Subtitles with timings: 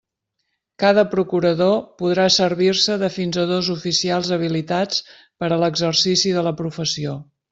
[0.83, 5.03] Cada procurador podrà servir-se de fins a dos oficials habilitats
[5.43, 7.17] per a l'exercici de la professió.